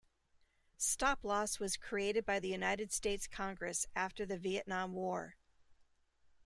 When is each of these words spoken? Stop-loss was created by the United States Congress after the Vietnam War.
Stop-loss 0.79 1.59
was 1.59 1.77
created 1.77 2.25
by 2.25 2.39
the 2.39 2.47
United 2.47 2.91
States 2.91 3.27
Congress 3.27 3.85
after 3.95 4.25
the 4.25 4.35
Vietnam 4.39 4.93
War. 4.93 5.35